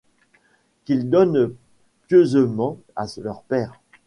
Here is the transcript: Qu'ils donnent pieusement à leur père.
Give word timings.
Qu'ils 0.83 1.11
donnent 1.11 1.53
pieusement 2.07 2.79
à 2.95 3.05
leur 3.17 3.43
père. 3.43 3.79